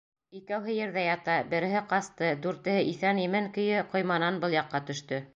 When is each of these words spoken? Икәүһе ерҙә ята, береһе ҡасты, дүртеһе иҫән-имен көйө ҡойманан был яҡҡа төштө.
Икәүһе 0.37 0.75
ерҙә 0.75 1.01
ята, 1.07 1.33
береһе 1.51 1.83
ҡасты, 1.91 2.29
дүртеһе 2.45 2.85
иҫән-имен 2.93 3.49
көйө 3.59 3.83
ҡойманан 3.93 4.41
был 4.45 4.57
яҡҡа 4.57 4.83
төштө. 4.89 5.21